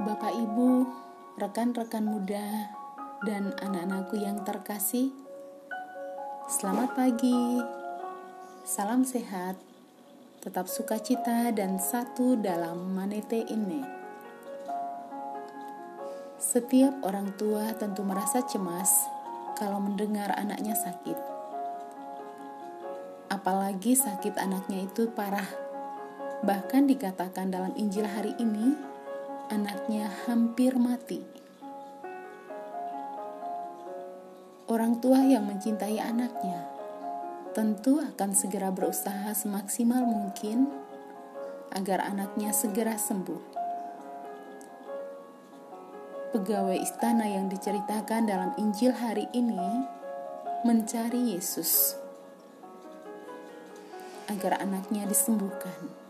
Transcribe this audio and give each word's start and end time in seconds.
Bapak, 0.00 0.32
Ibu, 0.32 0.88
rekan-rekan 1.36 2.08
muda, 2.08 2.72
dan 3.28 3.52
anak-anakku 3.60 4.16
yang 4.16 4.40
terkasih, 4.40 5.12
selamat 6.48 6.96
pagi, 6.96 7.60
salam 8.64 9.04
sehat, 9.04 9.60
tetap 10.40 10.64
sukacita, 10.72 11.52
dan 11.52 11.76
satu 11.76 12.40
dalam 12.40 12.96
manete 12.96 13.44
ini. 13.52 13.84
Setiap 16.40 17.04
orang 17.04 17.36
tua 17.36 17.76
tentu 17.76 18.00
merasa 18.00 18.40
cemas 18.48 19.04
kalau 19.60 19.76
mendengar 19.76 20.32
anaknya 20.40 20.72
sakit, 20.72 21.20
apalagi 23.28 23.92
sakit 23.92 24.40
anaknya 24.40 24.88
itu 24.88 25.12
parah. 25.12 25.52
Bahkan 26.40 26.88
dikatakan 26.88 27.52
dalam 27.52 27.76
Injil 27.76 28.08
hari 28.08 28.32
ini, 28.40 28.91
anaknya 29.52 30.08
hampir 30.24 30.72
mati. 30.80 31.20
Orang 34.64 35.04
tua 35.04 35.20
yang 35.20 35.44
mencintai 35.44 36.00
anaknya 36.00 36.64
tentu 37.52 38.00
akan 38.00 38.32
segera 38.32 38.72
berusaha 38.72 39.36
semaksimal 39.36 40.08
mungkin 40.08 40.72
agar 41.76 42.00
anaknya 42.00 42.56
segera 42.56 42.96
sembuh. 42.96 43.60
Pegawai 46.32 46.80
istana 46.80 47.28
yang 47.28 47.52
diceritakan 47.52 48.24
dalam 48.24 48.56
Injil 48.56 48.96
hari 48.96 49.28
ini 49.36 49.84
mencari 50.64 51.36
Yesus 51.36 52.00
agar 54.32 54.64
anaknya 54.64 55.04
disembuhkan. 55.04 56.01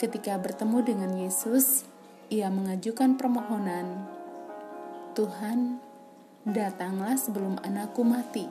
Ketika 0.00 0.40
bertemu 0.40 0.80
dengan 0.80 1.12
Yesus, 1.12 1.84
ia 2.32 2.48
mengajukan 2.48 3.20
permohonan, 3.20 4.08
"Tuhan, 5.12 5.76
datanglah 6.48 7.20
sebelum 7.20 7.60
anakku 7.60 8.00
mati." 8.00 8.48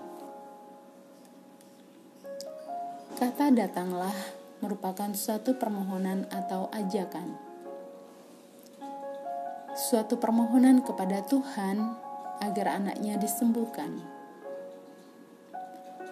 Kata 3.17 3.49
"datanglah" 3.49 4.13
merupakan 4.61 5.09
suatu 5.17 5.57
permohonan 5.57 6.29
atau 6.29 6.69
ajakan. 6.69 7.33
Suatu 9.73 10.21
permohonan 10.21 10.85
kepada 10.85 11.25
Tuhan 11.25 11.97
agar 12.45 12.77
anaknya 12.77 13.17
disembuhkan. 13.17 13.97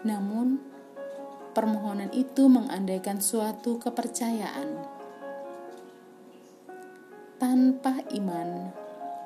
Namun, 0.02 0.58
permohonan 1.54 2.10
itu 2.10 2.50
mengandaikan 2.50 3.22
suatu 3.22 3.78
kepercayaan 3.78 4.97
tanpa 7.38 8.02
iman, 8.18 8.74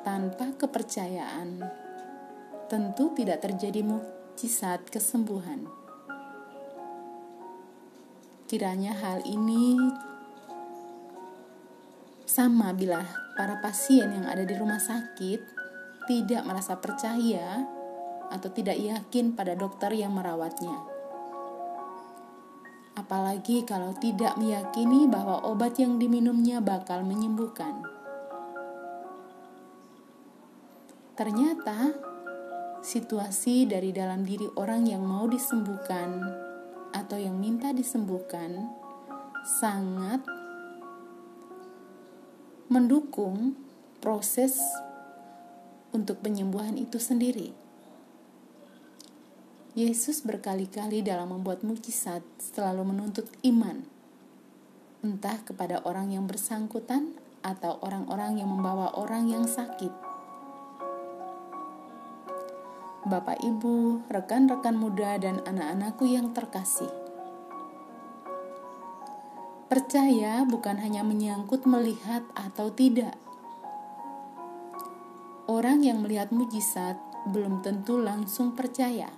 tanpa 0.03 0.51
kepercayaan, 0.59 1.63
tentu 2.67 3.15
tidak 3.15 3.39
terjadi 3.39 3.87
mukjizat 3.87 4.83
kesembuhan. 4.91 5.63
Kiranya 8.51 8.91
hal 8.91 9.23
ini 9.23 9.79
sama 12.27 12.75
bila 12.75 12.99
para 13.39 13.63
pasien 13.63 14.11
yang 14.11 14.27
ada 14.27 14.43
di 14.43 14.55
rumah 14.59 14.79
sakit 14.79 15.39
tidak 16.03 16.43
merasa 16.43 16.75
percaya 16.75 17.63
atau 18.27 18.49
tidak 18.51 18.75
yakin 18.75 19.39
pada 19.39 19.55
dokter 19.55 19.95
yang 19.95 20.11
merawatnya. 20.11 20.75
Apalagi 22.99 23.63
kalau 23.63 23.95
tidak 23.95 24.35
meyakini 24.35 25.07
bahwa 25.07 25.47
obat 25.47 25.79
yang 25.79 25.95
diminumnya 25.95 26.59
bakal 26.59 27.07
menyembuhkan. 27.07 28.00
Ternyata 31.21 31.93
situasi 32.81 33.69
dari 33.69 33.93
dalam 33.93 34.25
diri 34.25 34.49
orang 34.57 34.89
yang 34.89 35.05
mau 35.05 35.29
disembuhkan 35.29 36.17
atau 36.97 37.13
yang 37.21 37.37
minta 37.37 37.69
disembuhkan 37.69 38.65
sangat 39.45 40.25
mendukung 42.73 43.53
proses 44.01 44.57
untuk 45.93 46.25
penyembuhan 46.25 46.73
itu 46.73 46.97
sendiri. 46.97 47.53
Yesus 49.77 50.25
berkali-kali 50.25 51.05
dalam 51.05 51.37
membuat 51.37 51.61
mukjizat 51.61 52.25
selalu 52.41 52.97
menuntut 52.97 53.29
iman, 53.45 53.85
entah 55.05 55.37
kepada 55.45 55.85
orang 55.85 56.17
yang 56.17 56.25
bersangkutan 56.25 57.13
atau 57.45 57.77
orang-orang 57.85 58.41
yang 58.41 58.49
membawa 58.49 58.89
orang 58.97 59.29
yang 59.29 59.45
sakit. 59.45 60.10
Bapak, 63.01 63.41
Ibu, 63.41 64.05
rekan-rekan 64.13 64.77
muda, 64.77 65.17
dan 65.17 65.41
anak-anakku 65.41 66.05
yang 66.05 66.37
terkasih. 66.37 66.89
Percaya 69.65 70.45
bukan 70.45 70.77
hanya 70.77 71.01
menyangkut 71.01 71.65
melihat 71.65 72.21
atau 72.37 72.69
tidak. 72.69 73.17
Orang 75.49 75.81
yang 75.81 76.05
melihat 76.05 76.29
mujizat 76.29 77.01
belum 77.25 77.65
tentu 77.65 77.97
langsung 77.97 78.53
percaya. 78.53 79.09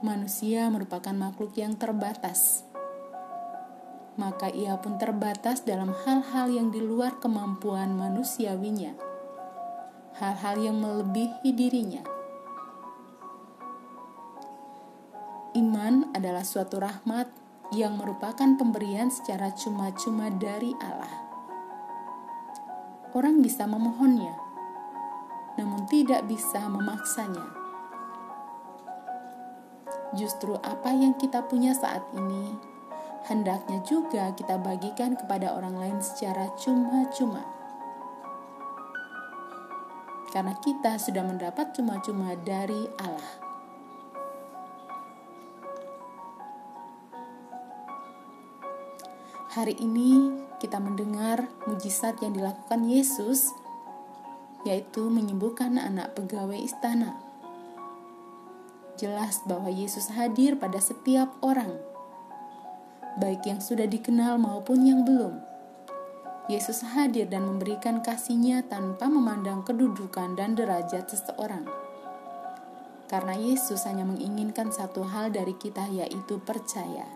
Manusia 0.00 0.72
merupakan 0.72 1.12
makhluk 1.12 1.52
yang 1.60 1.76
terbatas, 1.76 2.64
maka 4.16 4.48
ia 4.48 4.80
pun 4.80 4.96
terbatas 4.96 5.68
dalam 5.68 5.92
hal-hal 5.92 6.48
yang 6.48 6.72
di 6.72 6.80
luar 6.80 7.20
kemampuan 7.20 7.92
manusiawinya 7.92 9.09
hal-hal 10.20 10.60
yang 10.60 10.76
melebihi 10.76 11.48
dirinya. 11.56 12.04
Iman 15.56 16.12
adalah 16.12 16.44
suatu 16.44 16.76
rahmat 16.76 17.32
yang 17.72 17.96
merupakan 17.96 18.52
pemberian 18.60 19.08
secara 19.08 19.48
cuma-cuma 19.56 20.28
dari 20.36 20.76
Allah. 20.76 21.16
Orang 23.16 23.40
bisa 23.40 23.64
memohonnya, 23.64 24.36
namun 25.56 25.88
tidak 25.88 26.28
bisa 26.28 26.68
memaksanya. 26.68 27.56
Justru 30.14 30.54
apa 30.60 30.92
yang 30.92 31.16
kita 31.16 31.48
punya 31.48 31.72
saat 31.72 32.04
ini, 32.12 32.54
hendaknya 33.24 33.80
juga 33.88 34.36
kita 34.36 34.60
bagikan 34.60 35.16
kepada 35.16 35.56
orang 35.56 35.80
lain 35.80 35.98
secara 36.04 36.52
cuma-cuma 36.60 37.59
karena 40.30 40.54
kita 40.62 40.96
sudah 40.96 41.26
mendapat 41.26 41.74
cuma-cuma 41.74 42.38
dari 42.46 42.86
Allah. 43.02 43.50
Hari 49.50 49.74
ini 49.82 50.30
kita 50.62 50.78
mendengar 50.78 51.50
mujizat 51.66 52.22
yang 52.22 52.38
dilakukan 52.38 52.86
Yesus, 52.86 53.50
yaitu 54.62 55.10
menyembuhkan 55.10 55.74
anak 55.74 56.14
pegawai 56.14 56.54
istana. 56.54 57.18
Jelas 58.94 59.42
bahwa 59.50 59.66
Yesus 59.66 60.14
hadir 60.14 60.54
pada 60.54 60.78
setiap 60.78 61.34
orang, 61.42 61.82
baik 63.18 63.42
yang 63.42 63.58
sudah 63.58 63.90
dikenal 63.90 64.38
maupun 64.38 64.86
yang 64.86 65.02
belum 65.02 65.42
Yesus 66.50 66.82
hadir 66.82 67.30
dan 67.30 67.46
memberikan 67.46 68.02
kasihnya 68.02 68.66
tanpa 68.66 69.06
memandang 69.06 69.62
kedudukan 69.62 70.34
dan 70.34 70.58
derajat 70.58 71.06
seseorang. 71.06 71.62
Karena 73.06 73.38
Yesus 73.38 73.86
hanya 73.86 74.02
menginginkan 74.02 74.74
satu 74.74 75.06
hal 75.06 75.30
dari 75.30 75.54
kita 75.54 75.86
yaitu 75.94 76.42
percaya. 76.42 77.06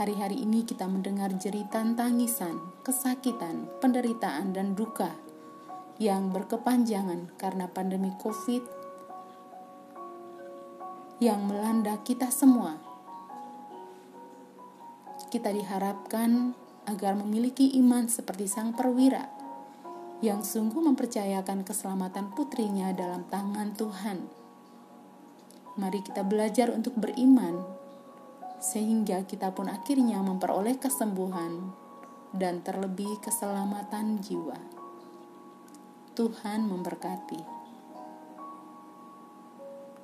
Hari-hari 0.00 0.40
ini 0.40 0.64
kita 0.64 0.88
mendengar 0.88 1.28
jeritan 1.36 1.92
tangisan, 1.92 2.56
kesakitan, 2.80 3.68
penderitaan, 3.84 4.56
dan 4.56 4.72
duka 4.72 5.12
yang 6.00 6.32
berkepanjangan 6.32 7.36
karena 7.36 7.68
pandemi 7.68 8.16
COVID 8.16 8.64
yang 11.20 11.44
melanda 11.44 12.00
kita 12.00 12.32
semua. 12.32 12.80
Kita 15.28 15.52
diharapkan 15.52 16.56
agar 16.86 17.18
memiliki 17.18 17.74
iman 17.82 18.06
seperti 18.06 18.46
sang 18.46 18.72
perwira 18.72 19.26
yang 20.24 20.40
sungguh 20.40 20.80
mempercayakan 20.80 21.66
keselamatan 21.66 22.32
putrinya 22.32 22.88
dalam 22.96 23.28
tangan 23.28 23.76
Tuhan. 23.76 24.18
Mari 25.76 26.00
kita 26.00 26.24
belajar 26.24 26.72
untuk 26.72 26.96
beriman, 26.96 27.60
sehingga 28.56 29.28
kita 29.28 29.52
pun 29.52 29.68
akhirnya 29.68 30.24
memperoleh 30.24 30.80
kesembuhan 30.80 31.68
dan 32.32 32.64
terlebih 32.64 33.20
keselamatan 33.20 34.24
jiwa. 34.24 34.56
Tuhan 36.16 36.64
memberkati. 36.64 37.55